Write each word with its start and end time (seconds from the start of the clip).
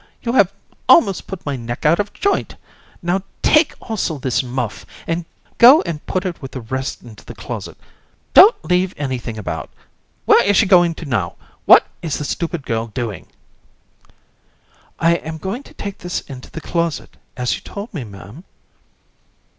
You 0.23 0.33
have 0.33 0.51
almost 0.89 1.27
put 1.27 1.45
my 1.45 1.55
neck 1.55 1.85
out 1.85 1.99
of 1.99 2.11
joint. 2.11 2.55
Now, 3.03 3.21
take 3.43 3.75
also 3.79 4.17
this 4.17 4.41
muff; 4.41 4.83
go 5.59 5.83
and 5.83 6.03
put 6.07 6.25
it 6.25 6.41
with 6.41 6.53
the 6.53 6.61
rest 6.61 7.03
into 7.03 7.23
the 7.23 7.35
closet; 7.35 7.77
don't 8.33 8.65
leave 8.65 8.95
anything 8.97 9.37
about. 9.37 9.69
Well! 10.25 10.37
where 10.39 10.45
is 10.47 10.57
she 10.57 10.65
going 10.65 10.95
to 10.95 11.05
now? 11.05 11.35
What 11.65 11.85
is 12.01 12.17
the 12.17 12.25
stupid 12.25 12.65
girl 12.65 12.87
doing? 12.87 13.27
AND. 14.99 15.07
I 15.07 15.11
am 15.17 15.37
going 15.37 15.61
to 15.61 15.73
take 15.75 15.99
this 15.99 16.21
into 16.21 16.49
the 16.49 16.61
closet, 16.61 17.15
as 17.37 17.53
you 17.53 17.61
told 17.61 17.93
me, 17.93 18.03
Ma'am. 18.03 18.43